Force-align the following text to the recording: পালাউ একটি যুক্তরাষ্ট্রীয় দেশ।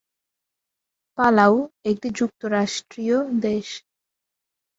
পালাউ 1.17 1.53
একটি 1.83 2.07
যুক্তরাষ্ট্রীয় 2.17 3.17
দেশ। 3.41 3.67